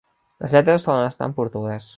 Les 0.45 0.55
lletres 0.55 0.87
solen 0.89 1.11
estar 1.13 1.31
en 1.31 1.39
portuguès. 1.43 1.89